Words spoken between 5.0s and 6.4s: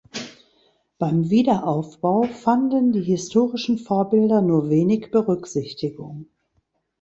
Berücksichtigung.